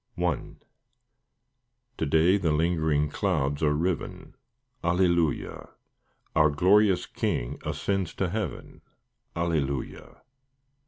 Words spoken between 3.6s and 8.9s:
are riven, Alleluia! Our glorious King ascends to heaven,